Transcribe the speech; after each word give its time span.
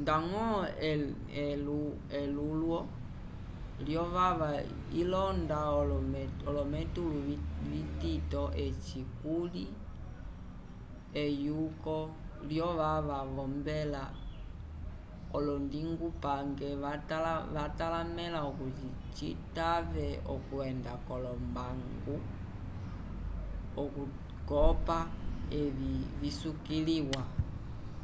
ndañgo 0.00 0.44
elulwo 2.24 2.78
lyovava 3.86 4.50
ilonda 5.00 5.56
olometulu 6.48 7.18
vitito 7.70 8.42
eci 8.66 9.00
kuli 9.20 9.64
eyuko 11.22 11.96
lyovava 12.48 13.18
v'ombela 13.34 14.02
olondingupange 15.36 16.68
vatalamẽla 17.56 18.40
okuti 18.50 18.86
citave 19.16 20.06
okwenda 20.34 20.92
k'olombangu 21.06 22.16
okukopa 23.82 24.98
evi 25.60 25.92
visukiliwa 26.20 27.22